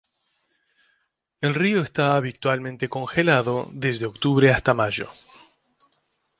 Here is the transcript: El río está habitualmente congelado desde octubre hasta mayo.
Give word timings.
El 1.41 1.53
río 1.53 1.81
está 1.83 2.15
habitualmente 2.15 2.89
congelado 2.89 3.69
desde 3.71 4.07
octubre 4.07 4.51
hasta 4.51 4.73
mayo. 4.73 5.07